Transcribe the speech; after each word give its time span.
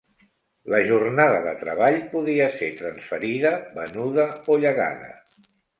La 0.73 0.79
jornada 0.87 1.43
de 1.49 1.53
treball 1.61 1.99
podia 2.15 2.49
ser 2.57 2.73
transferida, 2.83 3.55
venuda 3.81 4.31
o 4.57 4.63
llegada. 4.67 5.17